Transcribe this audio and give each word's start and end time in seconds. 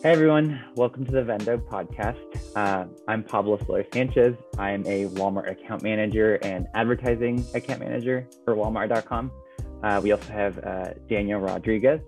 Hey 0.00 0.12
everyone, 0.12 0.62
welcome 0.76 1.04
to 1.06 1.10
the 1.10 1.22
Vendo 1.22 1.58
podcast. 1.58 2.20
Uh, 2.54 2.86
I'm 3.08 3.24
Pablo 3.24 3.56
Flores 3.56 3.88
Sanchez. 3.92 4.36
I 4.56 4.70
am 4.70 4.86
a 4.86 5.06
Walmart 5.06 5.50
account 5.50 5.82
manager 5.82 6.36
and 6.36 6.68
advertising 6.74 7.44
account 7.52 7.80
manager 7.80 8.28
for 8.44 8.54
Walmart.com. 8.54 9.32
Uh, 9.82 10.00
we 10.00 10.12
also 10.12 10.32
have 10.32 10.64
uh, 10.64 10.90
Daniel 11.08 11.40
Rodriguez, 11.40 12.00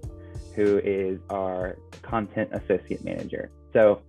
who 0.55 0.79
is 0.85 1.19
our 1.31 1.79
content 2.03 2.51
associate 2.53 3.05
manager. 3.05 3.51
So, 3.73 4.03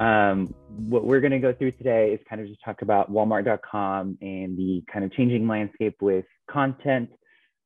um, 0.00 0.54
what 0.88 1.04
we're 1.04 1.20
going 1.20 1.32
to 1.32 1.38
go 1.38 1.52
through 1.52 1.72
today 1.72 2.12
is 2.14 2.20
kind 2.30 2.40
of 2.40 2.48
just 2.48 2.62
talk 2.64 2.80
about 2.80 3.12
Walmart.com 3.12 4.16
and 4.22 4.56
the 4.56 4.82
kind 4.90 5.04
of 5.04 5.12
changing 5.12 5.46
landscape 5.46 5.96
with 6.00 6.24
content 6.50 7.10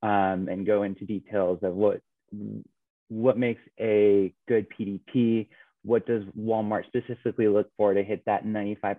um, 0.03 0.49
and 0.49 0.67
go 0.67 0.83
into 0.83 1.07
details 1.07 1.61
of 1.63 1.75
what 1.75 2.01
what 3.13 3.37
makes 3.39 3.61
a 3.79 4.33
good 4.49 4.67
PDP? 4.71 5.49
What 5.85 6.07
does 6.07 6.23
Walmart 6.39 6.87
specifically 6.87 7.47
look 7.47 7.69
for 7.77 7.93
to 7.93 8.03
hit 8.03 8.23
that 8.25 8.47
95% 8.47 8.97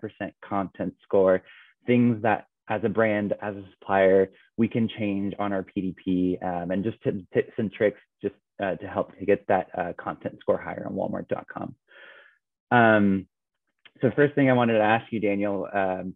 content 0.48 0.94
score? 1.04 1.42
Things 1.88 2.22
that 2.22 2.46
as 2.70 2.82
a 2.84 2.90
brand, 2.90 3.34
as 3.42 3.56
a 3.56 3.64
supplier, 3.72 4.30
we 4.56 4.68
can 4.68 4.88
change 4.88 5.34
on 5.40 5.52
our 5.52 5.66
PDP 5.66 6.42
um, 6.44 6.70
and 6.72 6.84
just 6.84 7.02
tips, 7.02 7.24
tips, 7.34 7.54
and 7.58 7.74
tricks 7.74 8.00
just 8.22 8.36
uh, 8.62 8.76
to 8.76 8.88
help 8.88 9.18
to 9.18 9.26
get 9.26 9.46
that 9.48 9.68
uh, 9.76 9.94
content 9.98 10.38
score 10.40 10.62
higher 10.62 10.86
on 10.88 10.94
walmart.com. 10.94 11.76
Um, 12.72 13.28
so 14.02 14.12
first 14.16 14.36
thing 14.36 14.50
I 14.50 14.54
wanted 14.54 14.74
to 14.74 14.84
ask 14.84 15.12
you, 15.12 15.20
Daniel, 15.20 15.68
um, 15.74 16.14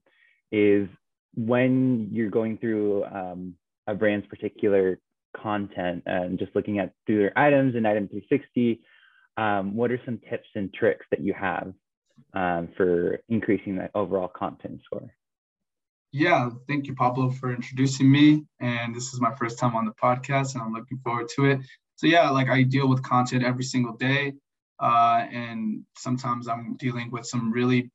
is 0.52 0.88
when 1.36 2.10
you're 2.12 2.30
going 2.30 2.58
through 2.60 3.06
um, 3.06 3.56
a 3.88 3.96
brand's 3.96 4.28
particular 4.28 5.00
content 5.42 6.04
and 6.06 6.40
just 6.40 6.56
looking 6.56 6.80
at 6.80 6.94
through 7.06 7.20
their 7.20 7.38
items 7.38 7.76
and 7.76 7.88
item 7.88 8.08
360 8.08 8.82
um, 9.38 9.76
what 9.76 9.92
are 9.92 10.02
some 10.04 10.20
tips 10.30 10.48
and 10.56 10.74
tricks 10.74 11.06
that 11.12 11.22
you 11.22 11.34
have 11.34 11.74
um, 12.34 12.70
for 12.76 13.20
increasing 13.30 13.76
that 13.76 13.92
overall 13.94 14.28
content 14.28 14.82
score? 14.86 15.14
Yeah 16.12 16.50
thank 16.68 16.88
you 16.88 16.96
pablo 16.96 17.30
for 17.32 17.54
introducing 17.54 18.10
me. 18.12 18.46
And 18.60 18.96
this 18.96 19.14
is 19.14 19.22
my 19.22 19.34
first 19.36 19.60
time 19.60 19.76
on 19.76 19.86
the 19.86 19.94
podcast 20.02 20.54
and 20.54 20.64
i'm 20.64 20.74
looking 20.74 21.00
forward 21.00 21.30
to 21.36 21.46
it. 21.46 21.60
So 21.96 22.08
yeah 22.08 22.30
like 22.30 22.50
i 22.50 22.64
deal 22.64 22.88
with 22.88 23.04
content 23.04 23.44
every 23.44 23.64
single 23.64 23.94
day 23.94 24.34
uh, 24.80 25.26
and 25.32 25.84
sometimes 25.98 26.48
i'm 26.48 26.76
dealing 26.78 27.12
with 27.12 27.26
some 27.26 27.52
really 27.52 27.92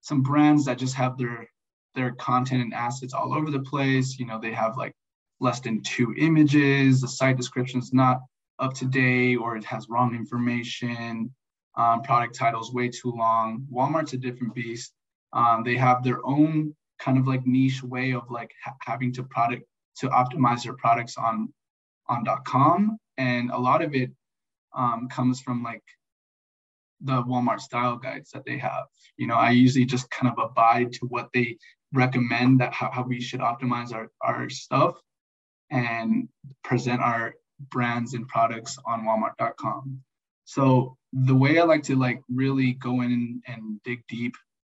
some 0.00 0.22
brands 0.22 0.64
that 0.66 0.78
just 0.78 0.94
have 0.94 1.18
their 1.18 1.48
their 1.96 2.12
content 2.12 2.62
and 2.62 2.74
assets 2.74 3.14
all 3.14 3.34
over 3.34 3.50
the 3.50 3.60
place. 3.60 4.18
You 4.18 4.26
know 4.26 4.38
they 4.38 4.52
have 4.52 4.76
like 4.76 4.94
less 5.40 5.60
than 5.60 5.82
two 5.82 6.14
images, 6.16 7.00
the 7.00 7.08
site 7.08 7.36
description 7.36 7.80
is 7.80 7.92
not 7.92 8.20
up 8.58 8.74
to 8.74 8.86
date 8.86 9.36
or 9.36 9.56
it 9.56 9.64
has 9.64 9.88
wrong 9.88 10.14
information, 10.14 11.32
um, 11.76 12.02
product 12.02 12.34
titles 12.34 12.72
way 12.72 12.88
too 12.88 13.12
long. 13.12 13.66
Walmart's 13.70 14.14
a 14.14 14.16
different 14.16 14.54
beast. 14.54 14.92
Um, 15.32 15.62
they 15.64 15.76
have 15.76 16.02
their 16.02 16.24
own 16.26 16.74
kind 16.98 17.18
of 17.18 17.26
like 17.26 17.46
niche 17.46 17.82
way 17.82 18.12
of 18.12 18.30
like 18.30 18.52
ha- 18.64 18.76
having 18.80 19.12
to 19.12 19.22
product 19.24 19.64
to 19.98 20.08
optimize 20.08 20.62
their 20.64 20.74
products 20.74 21.16
on 21.16 21.52
on 22.08 22.24
.com, 22.44 22.98
and 23.16 23.50
a 23.50 23.58
lot 23.58 23.82
of 23.82 23.94
it 23.94 24.12
um, 24.74 25.08
comes 25.08 25.40
from 25.40 25.62
like 25.62 25.82
the 27.00 27.22
Walmart 27.24 27.60
style 27.60 27.96
guides 27.96 28.30
that 28.30 28.44
they 28.44 28.58
have. 28.58 28.84
You 29.16 29.26
know, 29.26 29.34
I 29.34 29.50
usually 29.50 29.84
just 29.84 30.08
kind 30.10 30.32
of 30.32 30.42
abide 30.42 30.92
to 30.94 31.06
what 31.06 31.28
they 31.34 31.58
recommend 31.92 32.60
that 32.60 32.72
how, 32.72 32.90
how 32.92 33.02
we 33.02 33.20
should 33.20 33.40
optimize 33.40 33.92
our, 33.92 34.10
our 34.22 34.48
stuff 34.48 35.00
and 35.70 36.28
present 36.64 37.00
our 37.00 37.34
brands 37.70 38.14
and 38.14 38.28
products 38.28 38.78
on 38.86 39.04
walmart.com 39.04 40.00
so 40.44 40.96
the 41.12 41.34
way 41.34 41.58
i 41.58 41.62
like 41.62 41.82
to 41.82 41.96
like 41.96 42.20
really 42.28 42.72
go 42.74 43.00
in 43.02 43.40
and 43.46 43.82
dig 43.82 44.02
deep 44.08 44.34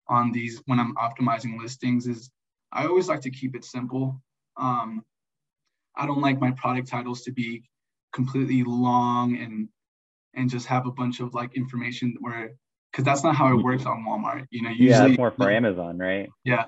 on 0.09 0.33
these 0.33 0.63
when 0.67 0.79
i'm 0.79 0.95
optimizing 0.97 1.61
listings 1.61 2.07
is 2.07 2.31
i 2.73 2.87
always 2.87 3.09
like 3.09 3.21
to 3.21 3.31
keep 3.31 3.57
it 3.57 3.65
simple. 3.65 4.21
Um, 4.57 5.05
i 5.97 6.07
don't 6.07 6.21
like 6.21 6.41
my 6.41 6.53
product 6.53 6.89
titles 6.89 7.23
to 7.23 7.33
be 7.33 7.63
completely 8.13 8.63
long 8.65 9.37
and 9.39 9.69
and 10.35 10.49
just 10.49 10.67
have 10.67 10.87
a 10.87 10.91
bunch 10.93 11.21
of 11.21 11.35
like 11.35 11.57
information 11.57 12.17
where 12.21 12.53
because 12.93 13.05
that's 13.05 13.23
not 13.23 13.35
how 13.37 13.53
it 13.53 13.63
works 13.63 13.87
on 13.87 14.05
walmart. 14.09 14.47
You 14.51 14.63
know 14.63 14.71
usually 14.71 15.11
yeah 15.11 15.17
more 15.17 15.31
for 15.31 15.51
amazon 15.51 15.99
right? 15.99 16.29
Yeah. 16.45 16.67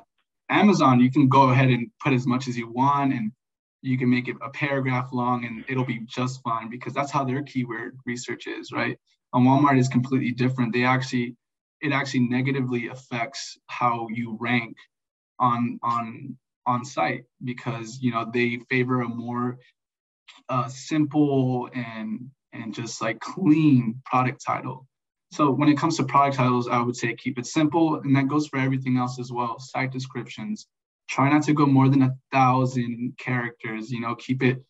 Amazon 0.51 0.99
you 1.01 1.11
can 1.11 1.29
go 1.29 1.51
ahead 1.51 1.69
and 1.69 1.89
put 2.03 2.13
as 2.13 2.27
much 2.27 2.49
as 2.49 2.59
you 2.59 2.69
want 2.71 3.13
and 3.13 3.31
you 3.83 3.99
can 3.99 4.11
make 4.11 4.29
it 4.29 4.37
a 4.43 4.51
paragraph 4.51 5.11
long 5.13 5.45
and 5.45 5.65
it'll 5.69 5.85
be 5.85 6.01
just 6.07 6.43
fine 6.43 6.69
because 6.69 6.93
that's 6.93 7.11
how 7.11 7.25
their 7.25 7.43
keyword 7.43 7.99
research 8.07 8.47
is, 8.47 8.73
right? 8.73 8.99
On 9.33 9.45
Walmart 9.45 9.79
is 9.79 9.89
completely 9.89 10.33
different. 10.33 10.73
They 10.73 10.85
actually 10.85 11.37
it 11.81 11.93
actually 11.93 12.21
negatively 12.21 12.89
affects 12.89 13.59
how 13.69 14.07
you 14.11 14.37
rank 14.41 14.77
on 15.39 15.79
on 15.83 16.37
on 16.67 16.85
site 16.85 17.25
because 17.45 17.99
you 18.01 18.11
know 18.13 18.31
they 18.33 18.61
favor 18.69 19.01
a 19.03 19.09
more 19.09 19.59
uh, 20.49 20.69
simple 20.69 21.69
and 21.75 22.31
and 22.53 22.75
just 22.75 23.01
like 23.01 23.21
clean 23.21 24.01
product 24.05 24.45
title. 24.45 24.87
So 25.33 25.51
when 25.51 25.69
it 25.69 25.79
comes 25.79 25.97
to 25.97 26.05
product 26.05 26.37
titles, 26.37 26.69
I 26.69 26.81
would 26.81 26.97
say 26.97 27.15
keep 27.15 27.39
it 27.39 27.47
simple, 27.47 28.01
and 28.01 28.15
that 28.17 28.29
goes 28.29 28.49
for 28.49 28.59
everything 28.59 28.97
else 28.97 29.19
as 29.21 29.31
well. 29.31 29.59
Site 29.61 29.93
descriptions, 29.93 30.67
try 31.11 31.29
not 31.29 31.43
to 31.43 31.53
go 31.53 31.67
more 31.67 31.89
than 31.89 32.03
a 32.03 32.17
thousand 32.33 33.13
characters 33.19 33.91
you 33.91 34.01
know 34.01 34.15
keep 34.15 34.43
it 34.43 34.65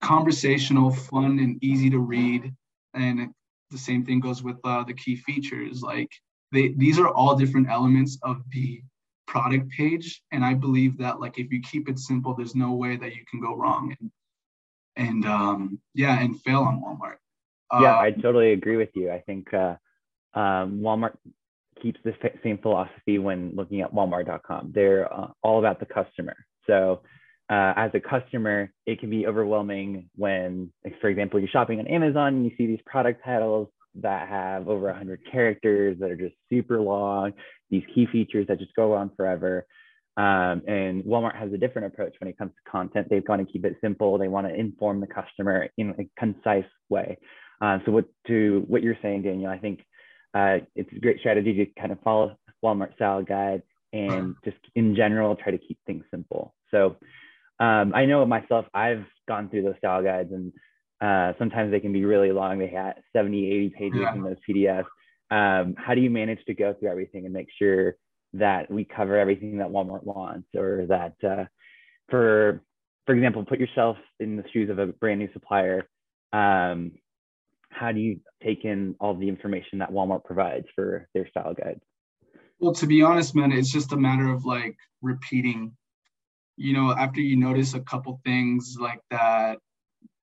conversational 0.00 0.90
fun 0.90 1.38
and 1.38 1.62
easy 1.62 1.90
to 1.90 1.98
read. 1.98 2.54
And 2.94 3.32
the 3.70 3.78
same 3.78 4.04
thing 4.04 4.20
goes 4.20 4.42
with 4.42 4.56
uh, 4.64 4.84
the 4.84 4.94
key 4.94 5.16
features 5.16 5.82
like 5.82 6.10
they 6.52 6.68
these 6.76 6.98
are 6.98 7.08
all 7.08 7.36
different 7.36 7.68
elements 7.68 8.18
of 8.22 8.42
the 8.50 8.82
product 9.26 9.70
page. 9.70 10.22
And 10.32 10.44
i 10.44 10.54
believe 10.54 10.98
that 10.98 11.20
like 11.20 11.38
if 11.38 11.52
you 11.52 11.60
keep 11.62 11.88
it 11.88 11.98
simple 11.98 12.34
there's 12.34 12.56
no 12.56 12.72
way 12.72 12.96
that 12.96 13.14
you 13.14 13.24
can 13.30 13.40
go 13.40 13.54
wrong. 13.54 13.94
And 14.00 14.10
and 14.96 15.24
um 15.24 15.80
yeah 15.94 16.20
and 16.20 16.40
fail 16.42 16.60
on 16.60 16.82
walmart. 16.82 17.18
Yeah 17.80 17.96
uh, 17.96 18.00
i 18.00 18.10
totally 18.10 18.52
agree 18.52 18.76
with 18.76 18.90
you. 18.94 19.10
I 19.12 19.20
think 19.20 19.54
uh 19.54 19.76
um, 20.32 20.80
walmart 20.80 21.16
keeps 21.82 22.00
the 22.04 22.14
same 22.42 22.58
philosophy 22.58 23.18
when 23.18 23.52
looking 23.54 23.80
at 23.80 23.92
walmart.com. 23.92 24.72
They're 24.74 25.12
uh, 25.12 25.28
all 25.42 25.58
about 25.58 25.80
the 25.80 25.86
customer. 25.86 26.36
So 26.66 27.02
uh, 27.50 27.74
as 27.76 27.90
a 27.94 28.00
customer, 28.00 28.72
it 28.86 29.00
can 29.00 29.10
be 29.10 29.26
overwhelming 29.26 30.08
when, 30.16 30.72
for 31.00 31.08
example, 31.08 31.40
you're 31.40 31.48
shopping 31.48 31.80
on 31.80 31.86
Amazon 31.88 32.34
and 32.34 32.44
you 32.44 32.52
see 32.56 32.66
these 32.66 32.80
product 32.86 33.24
titles 33.24 33.68
that 33.96 34.28
have 34.28 34.68
over 34.68 34.86
100 34.86 35.20
characters 35.30 35.96
that 35.98 36.10
are 36.10 36.16
just 36.16 36.34
super 36.48 36.80
long, 36.80 37.32
these 37.70 37.82
key 37.92 38.06
features 38.12 38.46
that 38.46 38.60
just 38.60 38.74
go 38.74 38.94
on 38.94 39.10
forever. 39.16 39.66
Um, 40.16 40.62
and 40.66 41.02
Walmart 41.04 41.36
has 41.36 41.52
a 41.52 41.56
different 41.56 41.92
approach 41.92 42.14
when 42.20 42.28
it 42.28 42.38
comes 42.38 42.52
to 42.52 42.70
content. 42.70 43.08
They 43.10 43.20
want 43.26 43.46
to 43.46 43.52
keep 43.52 43.64
it 43.64 43.76
simple. 43.80 44.18
They 44.18 44.28
want 44.28 44.46
to 44.46 44.54
inform 44.54 45.00
the 45.00 45.06
customer 45.06 45.68
in 45.76 45.90
a 45.98 46.08
concise 46.18 46.70
way. 46.88 47.18
Uh, 47.60 47.78
so 47.84 47.92
what 47.92 48.06
to 48.26 48.64
what 48.68 48.82
you're 48.82 48.98
saying, 49.02 49.22
Daniel, 49.22 49.50
I 49.50 49.58
think 49.58 49.80
uh, 50.34 50.58
it's 50.74 50.90
a 50.94 51.00
great 51.00 51.18
strategy 51.20 51.52
to 51.54 51.80
kind 51.80 51.92
of 51.92 52.00
follow 52.00 52.36
Walmart 52.64 52.94
style 52.94 53.22
guide 53.22 53.62
and 53.92 54.34
just 54.44 54.58
in 54.74 54.94
general 54.94 55.34
try 55.34 55.50
to 55.50 55.58
keep 55.58 55.78
things 55.86 56.04
simple. 56.10 56.54
So 56.70 56.96
um, 57.58 57.92
I 57.94 58.06
know 58.06 58.24
myself, 58.24 58.66
I've 58.72 59.04
gone 59.26 59.48
through 59.48 59.62
those 59.62 59.76
style 59.78 60.02
guides 60.02 60.32
and 60.32 60.52
uh, 61.00 61.36
sometimes 61.38 61.70
they 61.70 61.80
can 61.80 61.92
be 61.92 62.04
really 62.04 62.30
long. 62.30 62.58
They 62.58 62.68
have 62.68 62.94
70, 63.14 63.50
80 63.50 63.68
pages 63.70 64.00
yeah. 64.02 64.14
in 64.14 64.22
those 64.22 64.36
PDFs. 64.48 64.84
Um, 65.30 65.74
how 65.76 65.94
do 65.94 66.00
you 66.00 66.10
manage 66.10 66.44
to 66.46 66.54
go 66.54 66.74
through 66.74 66.90
everything 66.90 67.24
and 67.24 67.32
make 67.32 67.48
sure 67.58 67.96
that 68.34 68.70
we 68.70 68.84
cover 68.84 69.16
everything 69.16 69.58
that 69.58 69.68
Walmart 69.68 70.04
wants 70.04 70.48
or 70.56 70.86
that 70.88 71.14
uh, 71.24 71.44
for, 72.08 72.62
for 73.06 73.14
example, 73.14 73.44
put 73.44 73.60
yourself 73.60 73.96
in 74.18 74.36
the 74.36 74.44
shoes 74.52 74.70
of 74.70 74.78
a 74.78 74.86
brand 74.86 75.20
new 75.20 75.28
supplier. 75.32 75.88
Um, 76.32 76.92
how 77.70 77.92
do 77.92 78.00
you 78.00 78.20
take 78.42 78.64
in 78.64 78.94
all 79.00 79.14
the 79.14 79.28
information 79.28 79.78
that 79.78 79.90
Walmart 79.90 80.24
provides 80.24 80.66
for 80.74 81.08
their 81.14 81.28
style 81.28 81.54
guide? 81.54 81.80
Well, 82.58 82.74
to 82.74 82.86
be 82.86 83.02
honest, 83.02 83.34
man, 83.34 83.52
it's 83.52 83.72
just 83.72 83.92
a 83.92 83.96
matter 83.96 84.28
of 84.30 84.44
like 84.44 84.76
repeating. 85.00 85.74
You 86.56 86.74
know, 86.74 86.92
after 86.92 87.20
you 87.20 87.36
notice 87.36 87.72
a 87.72 87.80
couple 87.80 88.20
things 88.24 88.76
like 88.78 89.00
that, 89.10 89.58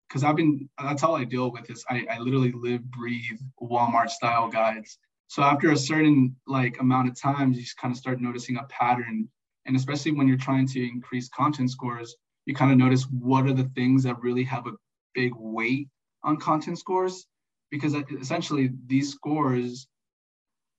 because 0.07 0.23
I've 0.23 0.35
been 0.35 0.69
that's 0.81 1.03
all 1.03 1.15
I 1.15 1.23
deal 1.23 1.51
with 1.51 1.69
is 1.69 1.83
I, 1.89 2.05
I 2.11 2.19
literally 2.19 2.51
live, 2.51 2.83
breathe 2.83 3.39
Walmart 3.61 4.09
style 4.09 4.49
guides. 4.49 4.99
So 5.27 5.41
after 5.41 5.71
a 5.71 5.77
certain 5.77 6.35
like 6.45 6.79
amount 6.79 7.09
of 7.09 7.19
times, 7.19 7.57
you 7.57 7.63
just 7.63 7.77
kind 7.77 7.91
of 7.91 7.97
start 7.97 8.21
noticing 8.21 8.57
a 8.57 8.63
pattern. 8.65 9.27
And 9.65 9.75
especially 9.75 10.11
when 10.11 10.27
you're 10.27 10.37
trying 10.37 10.67
to 10.67 10.87
increase 10.87 11.27
content 11.29 11.71
scores, 11.71 12.15
you 12.45 12.53
kind 12.53 12.71
of 12.71 12.77
notice 12.77 13.03
what 13.11 13.45
are 13.45 13.53
the 13.53 13.69
things 13.75 14.03
that 14.03 14.21
really 14.21 14.43
have 14.43 14.67
a 14.67 14.73
big 15.13 15.33
weight 15.35 15.89
on 16.23 16.37
content 16.37 16.77
scores 16.77 17.25
because 17.71 17.93
essentially 17.93 18.71
these 18.85 19.11
scores 19.11 19.87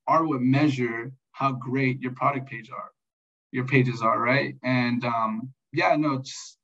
are 0.06 0.24
what 0.24 0.40
measure 0.40 1.12
how 1.32 1.52
great 1.52 2.00
your 2.00 2.12
product 2.12 2.48
page 2.48 2.70
are, 2.70 2.90
your 3.52 3.66
pages 3.66 4.02
are, 4.02 4.20
right? 4.20 4.54
And 4.62 5.04
um, 5.04 5.52
yeah, 5.72 5.94
no, 5.96 6.18
just 6.18 6.56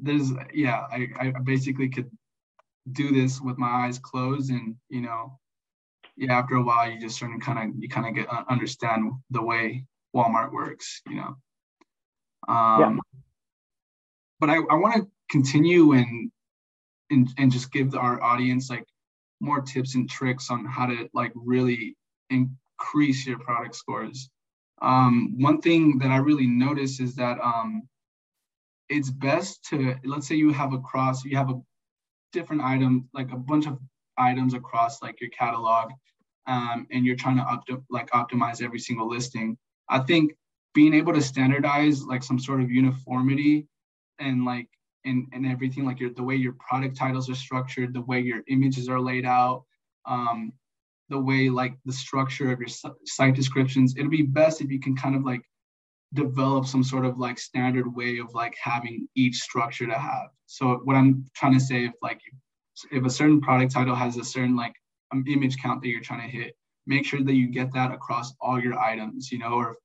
there's 0.00 0.30
yeah, 0.54 0.84
I, 0.90 1.08
I 1.18 1.32
basically 1.42 1.88
could 1.88 2.10
do 2.92 3.12
this 3.12 3.40
with 3.40 3.58
my 3.58 3.68
eyes 3.68 3.98
closed 3.98 4.50
and 4.50 4.76
you 4.88 5.02
know 5.02 5.38
yeah, 6.18 6.36
after 6.36 6.56
a 6.56 6.62
while, 6.62 6.90
you 6.90 7.00
just 7.00 7.16
sort 7.16 7.32
of 7.32 7.40
kind 7.40 7.58
of 7.58 7.80
you 7.80 7.88
kind 7.88 8.06
of 8.06 8.14
get 8.14 8.32
uh, 8.32 8.42
understand 8.50 9.12
the 9.30 9.40
way 9.40 9.84
Walmart 10.14 10.52
works, 10.52 11.00
you 11.08 11.16
know. 11.16 11.36
Um, 12.48 12.80
yeah. 12.80 12.96
But 14.40 14.50
I, 14.50 14.56
I 14.56 14.74
want 14.74 14.96
to 14.96 15.08
continue 15.30 15.92
and, 15.92 16.30
and 17.10 17.28
and 17.38 17.52
just 17.52 17.72
give 17.72 17.94
our 17.94 18.20
audience 18.20 18.68
like 18.68 18.84
more 19.40 19.60
tips 19.60 19.94
and 19.94 20.08
tricks 20.08 20.50
on 20.50 20.64
how 20.64 20.86
to 20.86 21.08
like 21.14 21.32
really 21.34 21.96
increase 22.30 23.26
your 23.26 23.38
product 23.38 23.74
scores. 23.74 24.30
Um, 24.80 25.34
one 25.38 25.60
thing 25.60 25.98
that 25.98 26.10
I 26.10 26.18
really 26.18 26.46
notice 26.46 27.00
is 27.00 27.14
that 27.16 27.38
um, 27.40 27.88
it's 28.88 29.10
best 29.10 29.64
to 29.70 29.96
let's 30.04 30.26
say 30.26 30.36
you 30.36 30.52
have 30.52 30.72
a 30.72 30.78
cross, 30.78 31.24
you 31.24 31.36
have 31.36 31.50
a 31.50 31.60
different 32.32 32.62
item, 32.62 33.08
like 33.12 33.32
a 33.32 33.36
bunch 33.36 33.66
of 33.66 33.78
items 34.16 34.54
across 34.54 35.02
like 35.02 35.20
your 35.20 35.30
catalog, 35.30 35.90
um, 36.46 36.86
and 36.90 37.04
you're 37.04 37.16
trying 37.16 37.36
to 37.36 37.42
opt- 37.42 37.70
like 37.90 38.10
optimize 38.10 38.62
every 38.62 38.78
single 38.78 39.08
listing. 39.08 39.56
I 39.88 40.00
think 40.00 40.32
being 40.74 40.94
able 40.94 41.12
to 41.12 41.22
standardize 41.22 42.04
like 42.04 42.22
some 42.22 42.38
sort 42.38 42.60
of 42.60 42.70
uniformity 42.70 43.66
and 44.18 44.44
like 44.44 44.68
and, 45.04 45.26
and 45.32 45.46
everything 45.46 45.84
like 45.84 46.00
your 46.00 46.10
the 46.10 46.22
way 46.22 46.34
your 46.34 46.54
product 46.54 46.96
titles 46.96 47.30
are 47.30 47.34
structured 47.34 47.94
the 47.94 48.02
way 48.02 48.20
your 48.20 48.42
images 48.48 48.88
are 48.88 49.00
laid 49.00 49.24
out 49.24 49.64
um, 50.06 50.52
the 51.08 51.18
way 51.18 51.48
like 51.48 51.74
the 51.84 51.92
structure 51.92 52.52
of 52.52 52.58
your 52.58 52.68
site 53.04 53.34
descriptions 53.34 53.94
it'll 53.96 54.10
be 54.10 54.22
best 54.22 54.60
if 54.60 54.70
you 54.70 54.80
can 54.80 54.96
kind 54.96 55.14
of 55.14 55.24
like 55.24 55.42
develop 56.14 56.66
some 56.66 56.82
sort 56.82 57.04
of 57.04 57.18
like 57.18 57.38
standard 57.38 57.94
way 57.94 58.18
of 58.18 58.34
like 58.34 58.56
having 58.62 59.06
each 59.14 59.36
structure 59.36 59.86
to 59.86 59.98
have. 59.98 60.28
So 60.46 60.80
what 60.84 60.96
i'm 60.96 61.26
trying 61.34 61.52
to 61.52 61.60
say 61.60 61.84
if 61.84 61.92
like 62.02 62.20
if 62.90 63.04
a 63.04 63.10
certain 63.10 63.40
product 63.40 63.72
title 63.72 63.94
has 63.94 64.16
a 64.16 64.24
certain 64.24 64.56
like 64.56 64.72
um, 65.12 65.24
image 65.26 65.56
count 65.58 65.82
that 65.82 65.88
you're 65.88 66.00
trying 66.00 66.30
to 66.30 66.36
hit 66.36 66.54
make 66.86 67.04
sure 67.04 67.22
that 67.22 67.34
you 67.34 67.48
get 67.48 67.72
that 67.74 67.92
across 67.92 68.32
all 68.40 68.60
your 68.60 68.78
items 68.78 69.30
you 69.30 69.38
know 69.38 69.52
or 69.52 69.76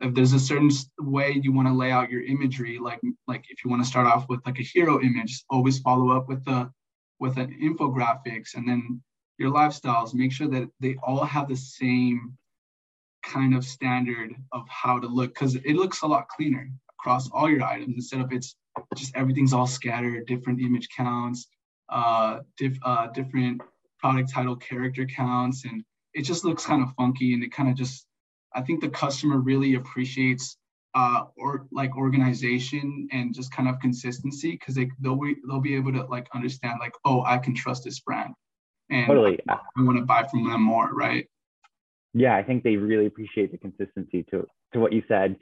if 0.00 0.14
there's 0.14 0.34
a 0.34 0.40
certain 0.40 0.70
way 0.98 1.40
you 1.42 1.52
want 1.52 1.68
to 1.68 1.74
lay 1.74 1.90
out 1.90 2.10
your 2.10 2.22
imagery 2.22 2.78
like 2.78 3.00
like 3.26 3.44
if 3.48 3.64
you 3.64 3.70
want 3.70 3.82
to 3.82 3.88
start 3.88 4.06
off 4.06 4.28
with 4.28 4.40
like 4.44 4.58
a 4.58 4.62
hero 4.62 5.00
image 5.00 5.42
always 5.48 5.78
follow 5.78 6.10
up 6.10 6.28
with 6.28 6.44
the 6.44 6.70
with 7.18 7.38
an 7.38 7.56
infographics 7.62 8.54
and 8.54 8.68
then 8.68 9.00
your 9.38 9.52
lifestyles. 9.52 10.14
Make 10.14 10.32
sure 10.32 10.48
that 10.48 10.68
they 10.80 10.96
all 11.02 11.24
have 11.24 11.48
the 11.48 11.56
same 11.56 12.36
kind 13.22 13.54
of 13.54 13.64
standard 13.64 14.34
of 14.52 14.64
how 14.68 14.98
to 14.98 15.06
look 15.06 15.34
because 15.34 15.56
it 15.56 15.74
looks 15.74 16.02
a 16.02 16.06
lot 16.06 16.28
cleaner 16.28 16.70
across 16.98 17.28
all 17.30 17.50
your 17.50 17.64
items. 17.64 17.94
Instead 17.96 18.20
of 18.20 18.32
it's 18.32 18.56
just 18.94 19.16
everything's 19.16 19.52
all 19.52 19.66
scattered 19.66 20.26
different 20.26 20.60
image 20.60 20.88
counts 20.94 21.46
uh, 21.88 22.40
diff, 22.58 22.76
uh 22.82 23.06
different 23.08 23.60
product 23.98 24.30
title 24.30 24.56
character 24.56 25.06
counts 25.06 25.64
and 25.64 25.82
it 26.12 26.22
just 26.22 26.44
looks 26.44 26.66
kind 26.66 26.82
of 26.82 26.90
funky 26.96 27.32
and 27.32 27.42
it 27.42 27.52
kind 27.52 27.68
of 27.70 27.74
just 27.74 28.05
I 28.56 28.62
think 28.62 28.80
the 28.80 28.88
customer 28.88 29.38
really 29.38 29.74
appreciates 29.74 30.56
uh, 30.94 31.24
or 31.36 31.66
like 31.70 31.94
organization 31.94 33.06
and 33.12 33.34
just 33.34 33.52
kind 33.52 33.68
of 33.68 33.78
consistency 33.80 34.52
because 34.52 34.74
they 34.74 34.88
they'll 35.00 35.20
be 35.20 35.36
they'll 35.46 35.60
be 35.60 35.76
able 35.76 35.92
to 35.92 36.04
like 36.04 36.26
understand 36.34 36.78
like 36.80 36.94
oh 37.04 37.22
I 37.24 37.36
can 37.36 37.54
trust 37.54 37.84
this 37.84 38.00
brand. 38.00 38.32
And 38.88 39.06
totally. 39.06 39.38
I, 39.48 39.58
I 39.76 39.82
want 39.82 39.98
to 39.98 40.04
buy 40.04 40.26
from 40.30 40.48
them 40.48 40.62
more 40.62 40.90
right? 40.92 41.28
Yeah 42.14 42.34
I 42.34 42.42
think 42.42 42.64
they 42.64 42.76
really 42.76 43.06
appreciate 43.06 43.52
the 43.52 43.58
consistency 43.58 44.24
to 44.30 44.46
to 44.72 44.80
what 44.80 44.94
you 44.94 45.02
said. 45.06 45.36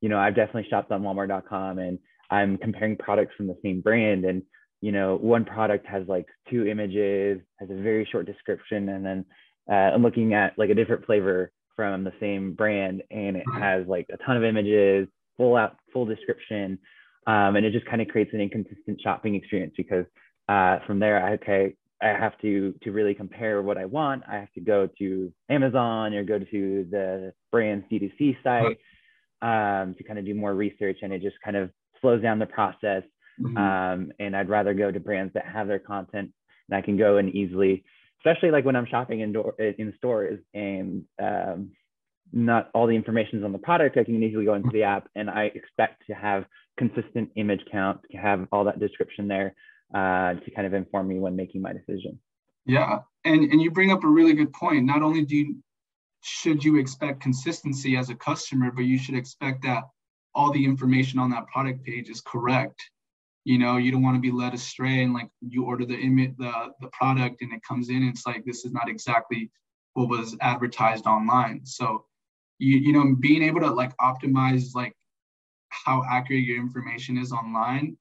You 0.00 0.08
know 0.08 0.18
I've 0.18 0.36
definitely 0.36 0.68
shopped 0.70 0.92
on 0.92 1.02
Walmart.com 1.02 1.80
and 1.80 1.98
I'm 2.30 2.56
comparing 2.56 2.96
products 2.96 3.34
from 3.36 3.48
the 3.48 3.58
same 3.64 3.80
brand 3.80 4.24
and 4.24 4.42
you 4.80 4.92
know 4.92 5.16
one 5.16 5.44
product 5.44 5.86
has 5.86 6.06
like 6.06 6.26
two 6.48 6.68
images 6.68 7.40
has 7.58 7.68
a 7.68 7.74
very 7.74 8.08
short 8.12 8.26
description 8.26 8.90
and 8.90 9.04
then 9.04 9.24
uh, 9.68 9.92
I'm 9.92 10.02
looking 10.02 10.34
at 10.34 10.56
like 10.56 10.70
a 10.70 10.74
different 10.74 11.04
flavor 11.04 11.50
from 11.80 12.04
the 12.04 12.12
same 12.20 12.52
brand 12.52 13.02
and 13.10 13.38
it 13.38 13.44
has 13.58 13.86
like 13.86 14.06
a 14.12 14.18
ton 14.18 14.36
of 14.36 14.44
images, 14.44 15.08
full 15.38 15.56
out, 15.56 15.76
full 15.94 16.04
description. 16.04 16.78
Um, 17.26 17.56
and 17.56 17.64
it 17.64 17.72
just 17.72 17.86
kind 17.86 18.02
of 18.02 18.08
creates 18.08 18.32
an 18.34 18.40
inconsistent 18.42 19.00
shopping 19.02 19.34
experience 19.34 19.72
because 19.78 20.04
uh, 20.50 20.80
from 20.86 20.98
there, 20.98 21.24
I, 21.24 21.32
okay, 21.34 21.74
I 22.02 22.08
have 22.08 22.38
to 22.42 22.74
to 22.82 22.92
really 22.92 23.14
compare 23.14 23.62
what 23.62 23.78
I 23.78 23.86
want. 23.86 24.24
I 24.30 24.34
have 24.34 24.52
to 24.52 24.60
go 24.60 24.90
to 24.98 25.32
Amazon 25.48 26.12
or 26.12 26.22
go 26.22 26.38
to 26.38 26.86
the 26.90 27.32
brand's 27.50 27.86
D2C 27.90 28.36
site 28.44 28.76
um, 29.40 29.94
to 29.94 30.04
kind 30.04 30.18
of 30.18 30.26
do 30.26 30.34
more 30.34 30.54
research, 30.54 30.98
and 31.00 31.14
it 31.14 31.22
just 31.22 31.36
kind 31.42 31.56
of 31.56 31.70
slows 32.02 32.20
down 32.20 32.38
the 32.38 32.46
process. 32.46 33.04
Mm-hmm. 33.40 33.56
Um, 33.56 34.12
and 34.18 34.36
I'd 34.36 34.50
rather 34.50 34.74
go 34.74 34.90
to 34.90 35.00
brands 35.00 35.32
that 35.32 35.46
have 35.46 35.66
their 35.66 35.78
content, 35.78 36.30
and 36.68 36.76
I 36.76 36.82
can 36.82 36.98
go 36.98 37.16
and 37.16 37.34
easily 37.34 37.84
especially 38.20 38.50
like 38.50 38.64
when 38.64 38.76
I'm 38.76 38.86
shopping 38.86 39.20
indoor 39.20 39.54
in 39.58 39.94
stores 39.96 40.40
and 40.52 41.04
um, 41.22 41.70
not 42.32 42.70
all 42.74 42.86
the 42.86 42.94
information 42.94 43.38
is 43.38 43.44
on 43.44 43.52
the 43.52 43.58
product, 43.58 43.96
I 43.96 44.04
can 44.04 44.22
easily 44.22 44.44
go 44.44 44.54
into 44.54 44.70
the 44.70 44.82
app 44.82 45.08
and 45.14 45.30
I 45.30 45.44
expect 45.54 46.06
to 46.08 46.14
have 46.14 46.44
consistent 46.76 47.30
image 47.36 47.62
count, 47.70 48.00
to 48.12 48.18
have 48.18 48.46
all 48.52 48.64
that 48.64 48.78
description 48.78 49.26
there 49.26 49.54
uh, 49.94 50.34
to 50.34 50.50
kind 50.54 50.66
of 50.66 50.74
inform 50.74 51.08
me 51.08 51.18
when 51.18 51.34
making 51.34 51.62
my 51.62 51.72
decision. 51.72 52.18
Yeah, 52.66 53.00
and 53.24 53.50
and 53.50 53.60
you 53.60 53.70
bring 53.70 53.90
up 53.90 54.04
a 54.04 54.08
really 54.08 54.34
good 54.34 54.52
point. 54.52 54.84
Not 54.84 55.02
only 55.02 55.24
do 55.24 55.34
you 55.36 55.56
should 56.22 56.62
you 56.62 56.78
expect 56.78 57.22
consistency 57.22 57.96
as 57.96 58.10
a 58.10 58.14
customer, 58.14 58.70
but 58.70 58.84
you 58.84 58.98
should 58.98 59.14
expect 59.14 59.62
that 59.62 59.84
all 60.34 60.52
the 60.52 60.64
information 60.64 61.18
on 61.18 61.30
that 61.30 61.46
product 61.46 61.82
page 61.84 62.10
is 62.10 62.20
correct 62.20 62.90
you 63.44 63.58
know 63.58 63.76
you 63.78 63.90
don't 63.90 64.02
want 64.02 64.16
to 64.16 64.20
be 64.20 64.30
led 64.30 64.54
astray 64.54 65.02
and 65.02 65.14
like 65.14 65.30
you 65.40 65.64
order 65.64 65.86
the 65.86 65.98
image 65.98 66.34
the 66.38 66.52
the 66.80 66.88
product 66.88 67.42
and 67.42 67.52
it 67.52 67.62
comes 67.62 67.88
in 67.88 68.02
it's 68.02 68.26
like 68.26 68.44
this 68.44 68.64
is 68.64 68.72
not 68.72 68.88
exactly 68.88 69.50
what 69.94 70.08
was 70.08 70.36
advertised 70.40 71.06
online. 71.06 71.64
So 71.64 72.04
you 72.58 72.76
you 72.78 72.92
know 72.92 73.14
being 73.18 73.42
able 73.42 73.60
to 73.60 73.70
like 73.70 73.96
optimize 73.98 74.74
like 74.74 74.94
how 75.70 76.02
accurate 76.08 76.44
your 76.44 76.58
information 76.58 77.16
is 77.16 77.32
online 77.32 77.96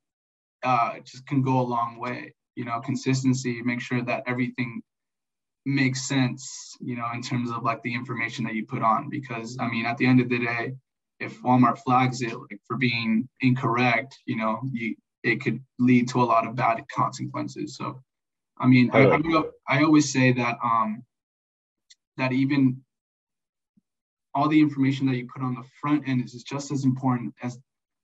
uh 0.64 1.00
just 1.00 1.26
can 1.28 1.42
go 1.42 1.60
a 1.60 1.62
long 1.62 1.98
way. 2.00 2.34
You 2.56 2.66
know 2.66 2.80
consistency 2.82 3.62
make 3.62 3.82
sure 3.82 4.02
that 4.02 4.24
everything 4.28 4.82
makes 5.66 6.08
sense 6.08 6.76
you 6.82 6.96
know 6.96 7.08
in 7.14 7.22
terms 7.22 7.52
of 7.52 7.64
like 7.64 7.82
the 7.84 7.94
information 7.94 8.44
that 8.46 8.56
you 8.56 8.66
put 8.66 8.82
on. 8.82 9.10
Because 9.10 9.58
i 9.60 9.70
mean 9.70 9.86
at 9.86 9.98
the 9.98 10.06
end 10.06 10.20
of 10.20 10.30
the 10.30 10.40
day 10.40 10.74
if 11.20 11.42
walmart 11.42 11.80
flags 11.80 12.22
it 12.22 12.34
like 12.34 12.60
for 12.66 12.78
being 12.78 13.28
incorrect 13.42 14.18
you 14.26 14.36
know 14.38 14.62
you 14.72 14.96
it 15.24 15.42
could 15.42 15.62
lead 15.80 16.08
to 16.10 16.22
a 16.22 16.26
lot 16.26 16.48
of 16.48 16.56
bad 16.56 16.84
consequences. 16.94 17.76
So, 17.76 18.02
I 18.58 18.68
mean, 18.68 18.90
I, 18.94 19.06
I, 19.06 19.44
I 19.68 19.84
always 19.84 20.12
say 20.12 20.32
that 20.34 20.58
um, 20.64 21.04
that 22.18 22.32
even 22.34 22.82
all 24.34 24.48
the 24.48 24.60
information 24.60 25.08
that 25.08 25.16
you 25.16 25.28
put 25.28 25.42
on 25.42 25.56
the 25.56 25.64
front 25.82 26.08
end 26.08 26.24
is 26.24 26.44
just 26.44 26.72
as 26.72 26.86
important 26.86 27.34
as 27.42 27.58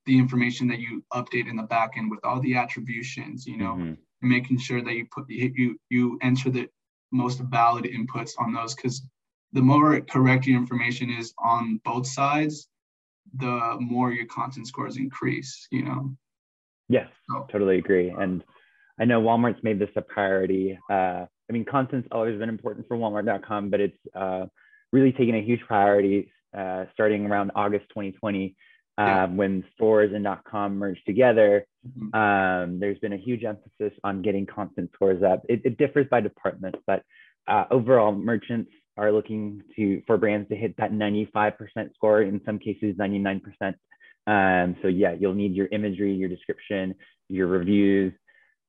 the 0.05 0.17
information 0.17 0.67
that 0.67 0.79
you 0.79 1.03
update 1.13 1.50
in 1.50 1.55
the 1.55 1.63
back 1.63 1.93
end 1.98 2.12
with 2.12 2.24
all 2.24 2.39
the 2.41 2.55
attributions. 2.55 3.45
You 3.45 3.57
know, 3.57 3.74
mm-hmm. 3.74 3.93
making 4.29 4.60
sure 4.60 4.81
that 4.81 4.93
you 4.93 5.07
put 5.12 5.29
you 5.29 5.79
you 5.89 6.19
enter 6.22 6.50
the 6.50 6.67
most 7.12 7.39
valid 7.39 7.86
inputs 7.86 8.31
on 8.39 8.53
those 8.53 8.75
because 8.75 9.01
the 9.53 9.62
more 9.62 10.01
correct 10.01 10.45
your 10.45 10.57
information 10.57 11.10
is 11.10 11.34
on 11.39 11.79
both 11.86 12.05
sides, 12.05 12.67
the 13.36 13.77
more 13.79 14.12
your 14.12 14.25
content 14.25 14.67
scores 14.67 14.98
increase. 14.98 15.67
You 15.72 15.84
know. 15.84 16.15
Yes, 16.88 17.08
oh. 17.32 17.48
totally 17.51 17.77
agree. 17.77 18.10
And 18.10 18.44
I 19.00 19.06
know 19.06 19.22
Walmart's 19.22 19.63
made 19.63 19.80
this 19.80 19.89
a 19.96 20.01
priority. 20.01 20.77
Uh, 20.89 21.25
I 21.50 21.54
mean, 21.54 21.65
content's 21.65 22.08
always 22.12 22.38
been 22.39 22.50
important 22.50 22.88
for 22.88 22.98
Walmart.com, 22.98 23.70
but 23.70 23.80
it's 23.80 23.98
uh, 24.15 24.46
really 24.92 25.12
taken 25.12 25.36
a 25.36 25.42
huge 25.42 25.62
priority 25.68 26.32
uh, 26.58 26.86
starting 26.94 27.25
around 27.25 27.51
August 27.56 27.86
2020 27.89 28.56
yeah. 28.98 29.25
Um, 29.25 29.36
when 29.36 29.65
stores 29.74 30.13
and 30.13 30.25
.com 30.50 30.77
merged 30.77 31.06
together. 31.06 31.65
Mm-hmm. 31.86 32.15
Um, 32.15 32.80
there's 32.80 32.98
been 33.00 33.12
a 33.12 33.18
huge 33.18 33.44
emphasis 33.44 33.92
on 34.06 34.22
getting 34.22 34.46
content 34.46 34.89
scores 34.94 35.22
up. 35.22 35.44
It, 35.50 35.63
it 35.65 35.77
differs 35.77 36.08
by 36.10 36.22
department, 36.22 36.75
but 36.88 37.04
uh, 37.46 37.65
overall, 37.72 38.13
merchants 38.13 38.72
are 38.98 39.12
looking 39.12 39.62
to 39.75 40.01
for 40.08 40.18
brands 40.18 40.48
to 40.48 40.56
hit 40.56 40.77
that 40.77 40.94
95% 40.94 41.51
score, 41.94 42.22
in 42.22 42.39
some 42.46 42.58
cases 42.58 42.96
99%. 42.96 43.42
Um, 44.27 44.75
so 44.82 44.88
yeah, 44.88 45.15
you'll 45.17 45.34
need 45.34 45.53
your 45.53 45.67
imagery, 45.67 46.13
your 46.13 46.29
description, 46.29 46.96
your 47.29 47.48
reviews. 47.48 48.13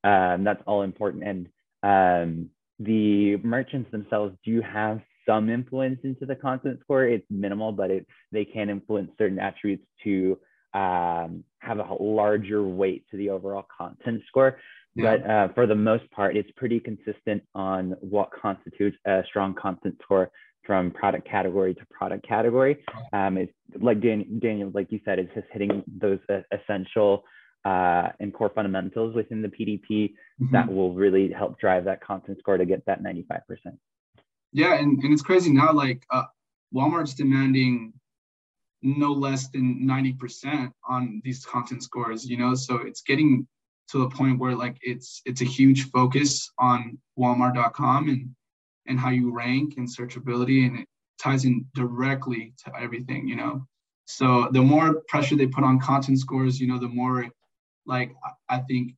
Um, 0.05 0.45
that's 0.45 0.63
all 0.67 0.83
important. 0.83 1.25
And 1.25 1.49
um, 1.83 2.51
the 2.79 3.37
merchants 3.39 3.91
themselves 3.91 4.37
do 4.45 4.61
have 4.61 5.01
some 5.27 5.51
influence 5.51 5.99
into 6.05 6.27
the 6.27 6.37
content 6.37 6.79
score. 6.83 7.05
It's 7.05 7.27
minimal, 7.31 7.73
but 7.73 7.91
it 7.91 8.07
they 8.33 8.45
can 8.45 8.71
influence 8.71 9.11
certain 9.19 9.39
attributes 9.39 9.85
to 10.05 10.39
um, 10.75 11.43
have 11.61 11.79
a 11.79 11.95
larger 11.99 12.63
weight 12.63 13.05
to 13.11 13.17
the 13.17 13.31
overall 13.31 13.67
content 13.77 14.23
score. 14.29 14.59
Yeah. 14.95 15.17
But 15.17 15.31
uh, 15.31 15.49
for 15.55 15.67
the 15.67 15.75
most 15.75 16.11
part, 16.11 16.37
it's 16.37 16.51
pretty 16.57 16.81
consistent 16.81 17.43
on 17.55 17.97
what 18.01 18.31
constitutes 18.31 18.97
a 19.07 19.23
strong 19.29 19.55
content 19.55 19.97
score 20.03 20.31
from 20.67 20.91
product 20.91 21.29
category 21.29 21.75
to 21.75 21.87
product 21.91 22.27
category. 22.27 22.85
Um, 23.13 23.39
it's 23.39 23.53
like 23.81 24.01
Dan, 24.01 24.39
Daniel, 24.41 24.71
like 24.75 24.91
you 24.91 25.01
said, 25.05 25.19
it's 25.19 25.33
just 25.35 25.47
hitting 25.53 25.83
those 25.87 26.19
uh, 26.29 26.41
essential 26.53 27.25
uh, 27.65 28.11
and 28.21 28.33
core 28.33 28.51
fundamentals 28.55 29.15
within 29.15 29.43
the 29.43 29.49
PDP 29.49 29.89
mm-hmm. 29.91 30.53
that 30.53 30.73
will 30.73 30.95
really 30.95 31.33
help 31.33 31.59
drive 31.59 31.85
that 31.85 32.01
content 32.01 32.39
score 32.39 32.57
to 32.57 32.65
get 32.65 32.85
that 32.87 33.03
95%. 33.03 33.41
yeah, 34.53 34.75
and, 34.75 35.03
and 35.03 35.13
it's 35.13 35.23
crazy 35.23 35.53
now. 35.53 35.73
Like 35.73 36.05
uh, 36.11 36.25
Walmart's 36.75 37.15
demanding 37.15 37.93
no 38.83 39.13
less 39.13 39.49
than 39.49 39.81
90% 39.83 40.71
on 40.89 41.21
these 41.25 41.45
content 41.45 41.83
scores, 41.83 42.25
you 42.27 42.37
know? 42.37 42.55
So 42.55 42.77
it's 42.77 43.03
getting 43.03 43.47
to 43.89 43.99
the 43.99 44.09
point 44.11 44.39
where 44.39 44.55
like 44.55 44.77
it's 44.83 45.23
it's 45.25 45.43
a 45.43 45.45
huge 45.45 45.91
focus 45.91 46.51
on 46.59 46.99
walmart.com 47.19 48.09
and 48.09 48.31
and 48.89 48.99
how 48.99 49.11
you 49.11 49.33
rank 49.33 49.75
and 49.77 49.89
searchability 49.89 50.67
and 50.67 50.81
it 50.81 50.89
ties 51.21 51.45
in 51.45 51.67
directly 51.75 52.53
to 52.65 52.73
everything, 52.79 53.27
you 53.27 53.37
know? 53.37 53.67
So 54.05 54.49
the 54.53 54.63
more 54.63 55.03
pressure 55.09 55.37
they 55.37 55.47
put 55.47 55.65
on 55.65 55.81
content 55.81 56.19
scores, 56.21 56.61
you 56.61 56.69
know, 56.69 56.79
the 56.79 56.89
more 56.89 57.27
like 57.87 58.15
I 58.49 58.59
think 58.59 58.95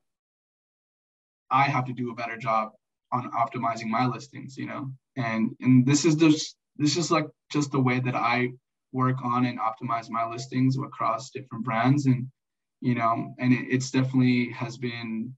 I 1.50 1.64
have 1.64 1.87
to 1.87 1.92
do 1.92 2.11
a 2.11 2.14
better 2.14 2.37
job 2.37 2.73
on 3.12 3.30
optimizing 3.33 3.87
my 3.87 4.07
listings, 4.07 4.57
you 4.57 4.66
know? 4.66 4.90
And 5.16 5.57
and 5.61 5.87
this 5.87 6.04
is 6.04 6.14
just 6.14 6.57
this 6.76 6.97
is 6.97 7.11
like 7.11 7.26
just 7.50 7.73
the 7.73 7.80
way 7.80 8.00
that 8.00 8.14
I 8.14 8.52
work 8.92 9.18
on 9.25 9.45
and 9.47 9.59
optimize 9.59 10.11
my 10.11 10.26
listings 10.26 10.76
across 10.78 11.30
different 11.30 11.64
brands 11.64 12.07
and 12.07 12.28
you 12.80 12.95
know 12.95 13.35
and 13.38 13.52
it, 13.52 13.66
it's 13.68 13.90
definitely 13.90 14.50
has 14.50 14.76
been 14.78 15.35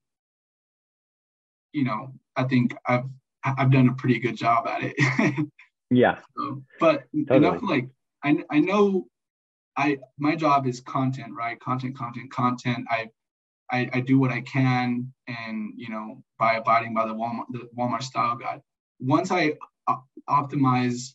you 1.73 1.85
know 1.85 2.13
i 2.37 2.45
think 2.45 2.75
i've 2.87 3.05
i've 3.45 3.71
done 3.71 3.89
a 3.89 3.95
pretty 3.95 4.19
good 4.19 4.37
job 4.37 4.67
at 4.67 4.83
it. 4.83 5.47
Yeah. 5.93 6.19
So, 6.37 6.63
but 6.79 7.07
totally. 7.29 7.37
enough 7.49 7.63
like 7.65 7.89
I, 8.23 8.45
I 8.49 8.61
know 8.61 9.09
i 9.77 9.99
my 10.19 10.37
job 10.37 10.69
is 10.69 10.81
content 10.81 11.33
right? 11.37 11.59
Content 11.59 11.99
content 11.99 12.31
content. 12.31 12.87
I, 12.89 13.09
I 13.73 13.91
i 13.95 14.01
do 14.01 14.17
what 14.17 14.31
i 14.31 14.41
can 14.43 15.13
and 15.27 15.73
you 15.77 15.89
know 15.89 16.23
by 16.39 16.55
abiding 16.55 16.95
by 16.95 17.07
the 17.09 17.15
walmart 17.15 17.47
the 17.51 17.69
walmart 17.77 18.05
style 18.05 18.37
guide. 18.37 18.61
Once 19.01 19.33
i 19.33 19.55
uh, 19.89 19.97
optimize 20.29 21.15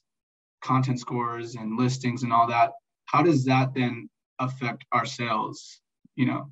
content 0.62 1.00
scores 1.00 1.56
and 1.56 1.78
listings 1.78 2.24
and 2.24 2.34
all 2.34 2.48
that 2.48 2.74
how 3.06 3.24
does 3.24 3.46
that 3.46 3.74
then 3.74 4.10
affect 4.40 4.84
our 4.92 5.06
sales 5.06 5.80
you 6.16 6.26
know? 6.26 6.50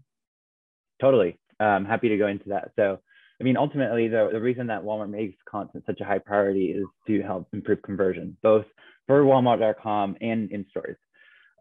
Totally. 1.00 1.40
Uh, 1.60 1.64
I'm 1.64 1.86
happy 1.86 2.10
to 2.10 2.18
go 2.18 2.28
into 2.28 2.50
that. 2.50 2.72
So 2.76 3.00
i 3.44 3.46
mean 3.46 3.58
ultimately 3.58 4.08
the, 4.08 4.30
the 4.32 4.40
reason 4.40 4.68
that 4.68 4.82
walmart 4.82 5.10
makes 5.10 5.36
content 5.50 5.84
such 5.86 6.00
a 6.02 6.06
high 6.06 6.20
priority 6.20 6.68
is 6.68 6.86
to 7.06 7.22
help 7.22 7.48
improve 7.54 7.82
conversion 7.82 8.36
both 8.42 8.66
for 9.08 9.24
walmart.com 9.24 10.16
and 10.22 10.52
in 10.52 10.66
stores 10.70 10.98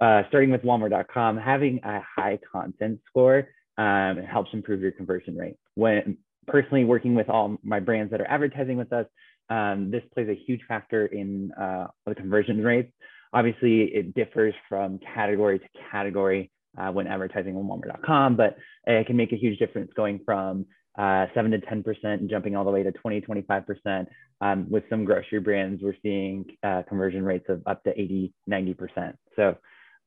uh, 0.01 0.23
starting 0.29 0.51
with 0.51 0.63
walmart.com 0.63 1.37
having 1.37 1.81
a 1.85 2.01
high 2.17 2.39
content 2.51 3.01
score 3.09 3.49
um, 3.79 4.19
helps 4.31 4.51
improve 4.53 4.81
your 4.81 4.93
conversion 4.93 5.37
rate 5.37 5.57
when 5.75 6.17
personally 6.47 6.85
working 6.85 7.15
with 7.15 7.29
all 7.29 7.57
my 7.63 7.81
brands 7.81 8.11
that 8.11 8.21
are 8.21 8.29
advertising 8.29 8.77
with 8.77 8.93
us 8.93 9.07
um, 9.53 9.91
this 9.91 10.03
plays 10.15 10.29
a 10.29 10.35
huge 10.47 10.61
factor 10.67 11.07
in 11.07 11.53
uh, 11.53 11.89
the 12.07 12.15
conversion 12.15 12.63
rates. 12.63 12.93
Obviously, 13.33 13.83
it 13.83 14.15
differs 14.15 14.55
from 14.69 14.99
category 15.15 15.59
to 15.59 15.65
category 15.91 16.51
uh, 16.79 16.91
when 16.91 17.07
advertising 17.07 17.57
on 17.57 17.65
Walmart.com, 17.65 18.37
but 18.37 18.57
it 18.87 19.07
can 19.07 19.17
make 19.17 19.33
a 19.33 19.37
huge 19.37 19.59
difference 19.59 19.91
going 19.95 20.21
from 20.25 20.67
uh, 20.99 21.27
7 21.35 21.51
to 21.51 21.59
10% 21.59 21.85
and 22.05 22.29
jumping 22.29 22.57
all 22.57 22.65
the 22.65 22.71
way 22.71 22.83
to 22.83 22.93
20, 22.93 23.21
25%. 23.23 24.07
Um, 24.41 24.71
with 24.71 24.85
some 24.91 25.05
grocery 25.05 25.41
brands, 25.41 25.83
we're 25.83 25.97
seeing 26.03 26.45
uh, 26.63 26.83
conversion 26.89 27.25
rates 27.25 27.47
of 27.49 27.63
up 27.67 27.83
to 27.85 27.91
80, 27.91 28.35
90%. 28.51 29.15
So 29.37 29.57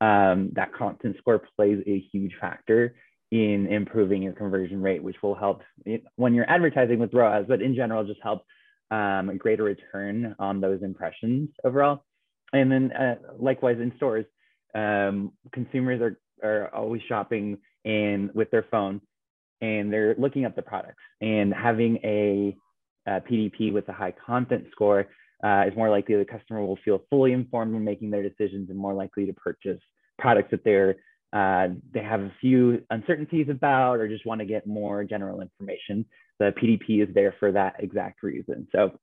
um, 0.00 0.50
that 0.54 0.72
content 0.74 1.16
score 1.18 1.42
plays 1.56 1.82
a 1.86 2.04
huge 2.12 2.32
factor 2.40 2.94
in 3.32 3.66
improving 3.66 4.22
your 4.22 4.34
conversion 4.34 4.80
rate, 4.80 5.02
which 5.02 5.16
will 5.22 5.34
help 5.34 5.62
when 6.14 6.34
you're 6.34 6.48
advertising 6.48 6.98
with 6.98 7.12
ROAS, 7.12 7.46
but 7.48 7.60
in 7.60 7.74
general, 7.74 8.04
just 8.04 8.20
help 8.22 8.44
um, 8.90 9.30
a 9.30 9.34
greater 9.36 9.64
return 9.64 10.36
on 10.38 10.60
those 10.60 10.82
impressions 10.82 11.48
overall. 11.64 12.04
And 12.52 12.70
then 12.70 12.92
uh, 12.92 13.16
likewise 13.38 13.78
in 13.80 13.92
stores, 13.96 14.26
um, 14.74 15.32
consumers 15.52 16.00
are, 16.00 16.18
are 16.46 16.74
always 16.74 17.02
shopping 17.08 17.58
and 17.84 18.30
with 18.34 18.50
their 18.50 18.66
phone 18.70 19.00
and 19.60 19.92
they're 19.92 20.14
looking 20.18 20.44
up 20.44 20.54
the 20.56 20.62
products 20.62 21.02
and 21.20 21.52
having 21.52 21.98
a, 22.04 22.56
a 23.06 23.20
PDP 23.20 23.72
with 23.72 23.88
a 23.88 23.92
high 23.92 24.14
content 24.24 24.66
score 24.72 25.06
uh, 25.44 25.64
is 25.66 25.76
more 25.76 25.90
likely 25.90 26.16
the 26.16 26.24
customer 26.24 26.64
will 26.64 26.78
feel 26.84 27.02
fully 27.10 27.32
informed 27.32 27.72
when 27.72 27.84
making 27.84 28.10
their 28.10 28.22
decisions 28.22 28.70
and 28.70 28.78
more 28.78 28.94
likely 28.94 29.26
to 29.26 29.32
purchase 29.32 29.80
products 30.18 30.50
that 30.50 30.64
they're 30.64 30.96
uh, 31.32 31.68
they 31.92 32.02
have 32.02 32.20
a 32.20 32.32
few 32.40 32.80
uncertainties 32.90 33.48
about 33.50 33.94
or 33.94 34.08
just 34.08 34.24
want 34.24 34.40
to 34.40 34.46
get 34.46 34.66
more 34.66 35.04
general 35.04 35.40
information 35.40 36.06
the 36.38 36.52
PDP 36.52 37.06
is 37.06 37.14
there 37.14 37.34
for 37.38 37.52
that 37.52 37.76
exact 37.78 38.22
reason. 38.22 38.66
So 38.72 38.98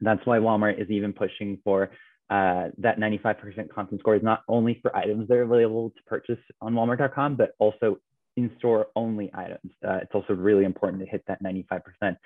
that's 0.00 0.24
why 0.26 0.38
Walmart 0.38 0.80
is 0.80 0.90
even 0.90 1.12
pushing 1.12 1.58
for 1.64 1.90
uh, 2.30 2.68
that 2.78 2.98
95% 2.98 3.68
content 3.70 4.00
score 4.00 4.16
is 4.16 4.22
not 4.22 4.42
only 4.48 4.78
for 4.80 4.94
items 4.96 5.28
that 5.28 5.34
are 5.34 5.42
available 5.42 5.90
to 5.90 6.02
purchase 6.06 6.38
on 6.60 6.74
Walmart.com, 6.74 7.36
but 7.36 7.54
also 7.58 7.98
in-store 8.36 8.88
only 8.96 9.30
items. 9.34 9.72
Uh, 9.86 9.98
it's 10.02 10.14
also 10.14 10.34
really 10.34 10.64
important 10.64 11.02
to 11.02 11.08
hit 11.08 11.22
that 11.26 11.42
95%. 11.42 12.16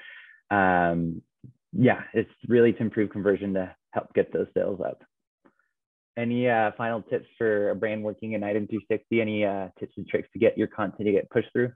Um, 0.51 1.23
yeah, 1.73 2.03
it's 2.15 2.31
really 2.49 2.73
to 2.73 2.81
improve 2.81 3.11
conversion 3.11 3.55
to 3.55 3.75
help 3.93 4.13
get 4.15 4.33
those 4.33 4.47
sales 4.55 4.81
up. 4.81 5.03
Any 6.17 6.49
uh, 6.49 6.71
final 6.79 7.03
tips 7.03 7.27
for 7.37 7.71
a 7.71 7.75
brand 7.75 8.03
working 8.03 8.33
in 8.33 8.43
Item 8.43 8.67
360? 8.67 9.21
Any 9.21 9.45
uh, 9.45 9.69
tips 9.79 9.95
and 9.99 10.09
tricks 10.09 10.29
to 10.33 10.39
get 10.39 10.57
your 10.57 10.69
content 10.69 11.07
to 11.07 11.13
get 11.13 11.29
pushed 11.29 11.53
through? 11.53 11.73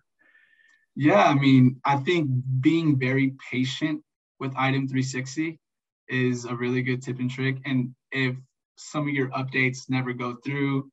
Yeah, 0.97 1.25
I 1.25 1.35
mean, 1.35 1.81
I 1.85 1.97
think 1.97 2.31
being 2.61 2.99
very 2.99 3.35
patient 3.51 4.03
with 4.39 4.53
item 4.57 4.89
360 4.89 5.61
is 6.09 6.45
a 6.47 6.55
really 6.55 6.83
good 6.83 7.03
tip 7.03 7.19
and 7.19 7.31
trick. 7.31 7.59
And 7.65 7.95
if 8.11 8.35
some 8.77 9.07
of 9.07 9.15
your 9.15 9.29
updates 9.29 9.89
never 9.89 10.13
go 10.13 10.37
through, 10.45 10.91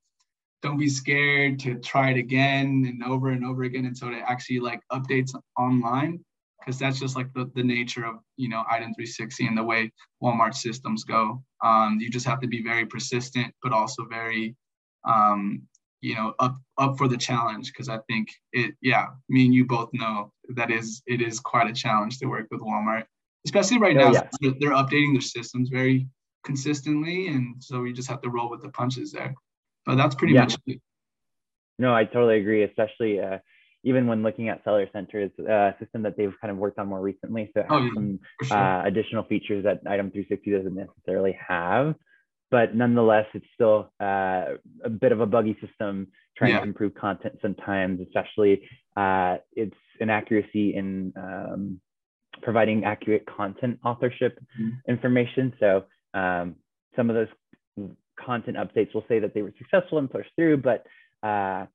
don't 0.61 0.77
be 0.77 0.89
scared 0.89 1.59
to 1.59 1.75
try 1.79 2.11
it 2.11 2.17
again 2.17 2.85
and 2.87 3.03
over 3.03 3.29
and 3.29 3.45
over 3.45 3.63
again 3.63 3.85
until 3.85 4.09
it 4.09 4.23
actually 4.27 4.59
like 4.59 4.81
updates 4.91 5.33
online 5.57 6.19
because 6.59 6.79
that's 6.79 6.99
just 6.99 7.15
like 7.15 7.31
the, 7.33 7.49
the 7.55 7.63
nature 7.63 8.05
of 8.05 8.15
you 8.35 8.49
know 8.49 8.63
item 8.69 8.93
360 8.95 9.47
and 9.47 9.57
the 9.57 9.63
way 9.63 9.91
walmart 10.21 10.55
systems 10.55 11.03
go 11.03 11.41
um, 11.63 11.97
you 11.99 12.09
just 12.09 12.25
have 12.25 12.41
to 12.41 12.47
be 12.47 12.63
very 12.63 12.85
persistent 12.85 13.53
but 13.61 13.71
also 13.71 14.05
very 14.09 14.55
um, 15.07 15.61
you 16.01 16.15
know 16.15 16.33
up 16.39 16.55
up 16.77 16.97
for 16.97 17.07
the 17.07 17.17
challenge 17.17 17.67
because 17.67 17.89
I 17.89 17.99
think 18.09 18.29
it 18.53 18.75
yeah 18.81 19.07
me 19.29 19.45
and 19.45 19.53
you 19.53 19.65
both 19.65 19.89
know 19.93 20.31
that 20.55 20.71
is 20.71 21.01
it 21.07 21.21
is 21.21 21.39
quite 21.39 21.69
a 21.69 21.73
challenge 21.73 22.19
to 22.19 22.27
work 22.27 22.47
with 22.51 22.61
Walmart 22.61 23.05
especially 23.45 23.79
right 23.79 23.97
oh, 23.97 24.09
now 24.09 24.11
yeah. 24.11 24.27
they're, 24.41 24.53
they're 24.59 24.71
updating 24.71 25.13
their 25.13 25.21
systems 25.21 25.69
very 25.69 26.07
consistently 26.43 27.27
and 27.27 27.55
so 27.59 27.81
we 27.81 27.91
just 27.91 28.07
have 28.07 28.21
to 28.21 28.29
roll 28.29 28.49
with 28.49 28.61
the 28.61 28.69
punches 28.69 29.11
there 29.11 29.33
but 29.88 29.96
that's 29.96 30.15
pretty 30.15 30.36
yeah. 30.36 30.41
much 30.41 30.56
it. 30.67 30.82
no 31.79 31.94
I 31.94 32.03
totally 32.03 32.39
agree 32.39 32.63
especially 32.63 33.20
uh, 33.20 33.39
even 33.84 34.06
when 34.06 34.22
looking 34.22 34.50
at 34.50 34.63
Seller 34.63 34.88
Center, 34.91 35.22
it's 35.22 35.39
a 35.39 35.74
system 35.79 36.03
that 36.03 36.17
they've 36.17 36.34
kind 36.41 36.51
of 36.51 36.58
worked 36.58 36.77
on 36.77 36.88
more 36.88 37.00
recently. 37.00 37.50
So 37.53 37.62
it 37.62 37.67
has 37.70 37.72
oh, 37.72 37.84
yeah, 37.84 37.89
some 37.94 38.20
sure. 38.44 38.58
uh, 38.58 38.86
additional 38.86 39.24
features 39.24 39.63
that 39.63 39.79
Item 39.88 40.12
360 40.12 40.51
doesn't 40.51 40.75
necessarily 40.75 41.38
have 41.48 41.96
but 42.50 42.75
nonetheless, 42.75 43.25
it's 43.34 43.46
still 43.53 43.91
uh, 44.01 44.56
a 44.84 44.89
bit 44.89 45.12
of 45.12 45.20
a 45.20 45.25
buggy 45.25 45.58
system 45.65 46.08
trying 46.38 46.51
yeah. 46.51 46.60
to 46.60 46.63
improve 46.63 46.94
content 46.96 47.38
sometimes, 47.41 48.00
especially 48.00 48.62
uh, 48.96 49.38
its 49.53 49.75
inaccuracy 50.00 50.75
in 50.75 51.12
um, 51.17 51.82
providing 52.41 52.86
accurate 52.86 53.25
content 53.25 53.79
authorship 53.84 54.39
mm-hmm. 54.60 54.70
information. 54.89 55.53
So 55.60 55.84
um, 56.13 56.56
some 56.96 57.10
of 57.10 57.15
those 57.15 57.27
content 58.24 58.57
updates 58.57 58.93
will 58.93 59.05
say 59.07 59.19
that 59.19 59.33
they 59.33 59.41
were 59.41 59.53
successful 59.57 59.97
and 59.97 60.09
pushed 60.09 60.31
through, 60.36 60.57
but 60.57 60.86
uh, 61.27 61.65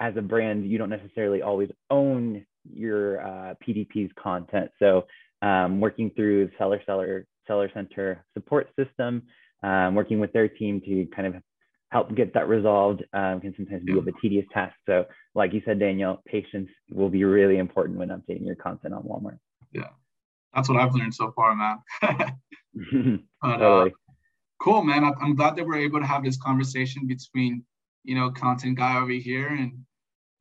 as 0.00 0.16
a 0.16 0.22
brand, 0.22 0.68
you 0.70 0.78
don't 0.78 0.90
necessarily 0.90 1.42
always 1.42 1.70
own 1.90 2.44
your 2.70 3.20
uh, 3.20 3.54
PDP's 3.66 4.10
content. 4.22 4.70
So 4.78 5.06
um, 5.42 5.80
working 5.80 6.10
through 6.10 6.50
seller 6.58 6.82
seller 6.84 7.26
seller 7.46 7.70
center 7.74 8.24
support 8.34 8.68
system 8.78 9.22
um, 9.62 9.94
working 9.94 10.20
with 10.20 10.32
their 10.32 10.48
team 10.48 10.80
to 10.86 11.06
kind 11.14 11.26
of 11.26 11.42
help 11.90 12.14
get 12.14 12.32
that 12.34 12.48
resolved 12.48 13.02
um, 13.12 13.40
can 13.40 13.54
sometimes 13.56 13.82
be 13.84 13.98
a 13.98 14.00
bit 14.00 14.14
tedious 14.22 14.46
task. 14.52 14.74
So, 14.86 15.04
like 15.34 15.52
you 15.52 15.60
said, 15.64 15.78
Daniel, 15.78 16.22
patience 16.26 16.68
will 16.90 17.08
be 17.08 17.24
really 17.24 17.58
important 17.58 17.98
when 17.98 18.08
updating 18.08 18.46
your 18.46 18.56
content 18.56 18.94
on 18.94 19.02
Walmart. 19.02 19.38
Yeah, 19.72 19.88
that's 20.54 20.68
what 20.68 20.78
I've 20.78 20.94
learned 20.94 21.14
so 21.14 21.32
far, 21.32 21.54
man. 21.54 21.78
but, 22.00 22.30
totally. 23.58 23.90
Uh, 23.90 24.09
cool, 24.60 24.82
man. 24.82 25.04
I'm 25.04 25.34
glad 25.34 25.56
that 25.56 25.66
we're 25.66 25.78
able 25.78 26.00
to 26.00 26.06
have 26.06 26.24
this 26.24 26.36
conversation 26.36 27.06
between, 27.06 27.64
you 28.04 28.14
know, 28.14 28.30
content 28.30 28.78
guy 28.78 28.98
over 28.98 29.12
here 29.12 29.48
and 29.48 29.72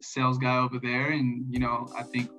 sales 0.02 0.38
guy 0.38 0.58
over 0.58 0.80
there, 0.80 1.12
and 1.12 1.46
you 1.50 1.60
know, 1.60 1.88
I 1.98 2.04
think 2.04 2.30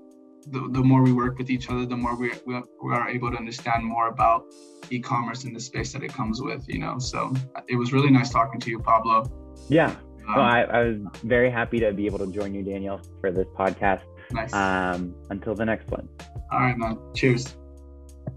the, 0.47 0.69
the 0.73 0.83
more 0.83 1.03
we 1.03 1.13
work 1.13 1.39
with 1.39 1.51
each 1.51 1.69
other, 1.71 1.85
the 1.87 1.97
more 1.97 2.17
we, 2.17 2.33
we, 2.47 2.61
we 2.83 2.93
are 2.93 3.09
able 3.09 3.31
to 3.31 3.37
understand 3.37 3.85
more 3.85 4.09
about 4.09 4.45
e-commerce 4.91 5.45
and 5.45 5.55
the 5.55 5.61
space 5.61 5.93
that 5.93 6.03
it 6.03 6.13
comes 6.13 6.41
with, 6.41 6.67
you 6.69 6.79
know. 6.79 6.99
So 6.99 7.35
it 7.69 7.77
was 7.77 7.93
really 7.93 8.11
nice 8.11 8.31
talking 8.31 8.61
to 8.61 8.71
you, 8.71 8.79
Pablo. 8.79 9.31
Yeah. 9.69 9.95
Um, 10.29 10.35
well, 10.37 10.45
I, 10.45 10.61
I, 10.63 10.85
was 10.85 10.99
very 11.25 11.51
happy 11.51 11.81
to 11.81 11.93
be 11.93 12.07
able 12.07 12.19
to 12.19 12.33
join 12.33 12.55
you, 12.55 12.63
Daniel, 12.63 13.01
for 13.21 13.33
this 13.33 13.47
podcast. 13.59 14.03
Nice. 14.33 14.53
Um, 14.53 15.15
until 15.31 15.55
the 15.55 15.65
next 15.65 15.91
one. 15.91 16.09
All 16.53 16.61
right, 16.61 16.77
man. 16.77 16.99
Cheers. 17.15 17.55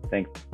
Thanks. 0.10 0.46